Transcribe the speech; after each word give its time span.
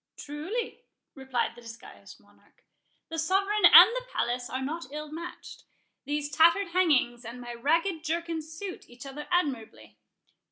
"Truly," 0.17 0.85
replied 1.13 1.51
the 1.53 1.61
disguised 1.61 2.19
Monarch, 2.19 2.63
"the 3.09 3.19
sovereign 3.19 3.65
and 3.65 3.91
the 3.95 4.07
palace 4.11 4.49
are 4.49 4.59
not 4.59 4.87
ill 4.91 5.11
matched;—these 5.11 6.31
tattered 6.31 6.69
hangings 6.69 7.23
and 7.23 7.39
my 7.39 7.53
ragged 7.53 8.03
jerkin 8.03 8.41
suit 8.41 8.89
each 8.89 9.05
other 9.05 9.27
admirably. 9.29 9.99